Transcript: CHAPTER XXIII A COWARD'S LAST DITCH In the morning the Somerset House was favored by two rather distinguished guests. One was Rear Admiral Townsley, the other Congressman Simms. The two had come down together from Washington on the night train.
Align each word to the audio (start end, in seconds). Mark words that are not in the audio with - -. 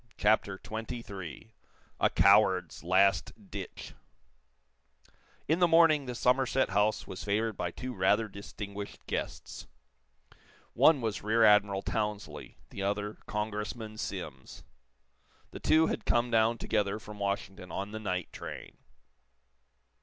CHAPTER 0.17 0.59
XXIII 0.65 1.51
A 1.99 2.09
COWARD'S 2.09 2.83
LAST 2.83 3.51
DITCH 3.51 3.93
In 5.47 5.59
the 5.59 5.67
morning 5.67 6.07
the 6.07 6.15
Somerset 6.15 6.69
House 6.71 7.05
was 7.05 7.23
favored 7.23 7.55
by 7.55 7.69
two 7.69 7.93
rather 7.93 8.27
distinguished 8.27 9.05
guests. 9.05 9.67
One 10.73 11.01
was 11.01 11.21
Rear 11.21 11.43
Admiral 11.43 11.83
Townsley, 11.83 12.57
the 12.71 12.81
other 12.81 13.19
Congressman 13.27 13.99
Simms. 13.99 14.63
The 15.51 15.59
two 15.59 15.85
had 15.85 16.03
come 16.05 16.31
down 16.31 16.57
together 16.57 16.97
from 16.97 17.19
Washington 17.19 17.71
on 17.71 17.91
the 17.91 17.99
night 17.99 18.33
train. 18.33 18.77